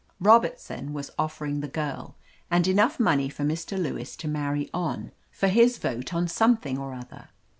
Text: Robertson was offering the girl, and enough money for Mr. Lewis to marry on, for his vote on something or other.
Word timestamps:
Robertson 0.19 0.93
was 0.93 1.11
offering 1.19 1.59
the 1.59 1.67
girl, 1.67 2.15
and 2.49 2.67
enough 2.67 2.99
money 2.99 3.29
for 3.29 3.43
Mr. 3.43 3.77
Lewis 3.79 4.15
to 4.15 4.27
marry 4.27 4.67
on, 4.73 5.11
for 5.29 5.47
his 5.47 5.77
vote 5.77 6.11
on 6.11 6.27
something 6.27 6.79
or 6.79 6.95
other. 6.95 7.29